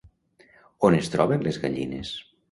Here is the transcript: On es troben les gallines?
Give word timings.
On 0.87 0.95
es 0.99 1.11
troben 1.15 1.45
les 1.47 1.59
gallines? 1.65 2.15